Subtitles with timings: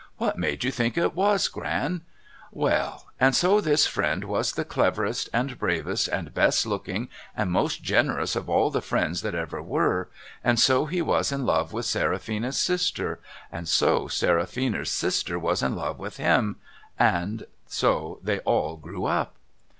[0.17, 2.01] 'What made you think it was, Gran?
[2.51, 3.05] Well!
[3.19, 8.35] And so this friend was the cleverest and bravest and best looking and most generous
[8.35, 10.09] of all the friends that ever were,
[10.43, 13.19] and so he was in love with Seraphina's sister,
[13.51, 16.55] and so Seraphina's sister was in love with him,
[16.97, 19.35] and so they all grew up.'